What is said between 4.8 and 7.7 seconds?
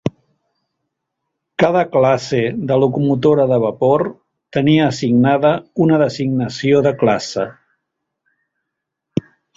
assignada una designació de classe.